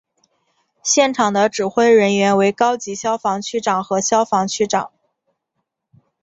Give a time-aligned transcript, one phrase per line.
[0.81, 4.91] 现场的指挥人员为高级消防区长和消防区长。